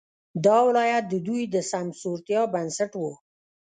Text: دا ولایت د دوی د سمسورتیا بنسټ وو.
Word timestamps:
دا 0.45 0.57
ولایت 0.67 1.03
د 1.09 1.15
دوی 1.27 1.41
د 1.53 1.55
سمسورتیا 1.71 2.41
بنسټ 2.53 2.91
وو. 3.01 3.11